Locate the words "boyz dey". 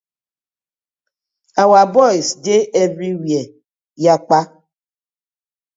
1.93-2.63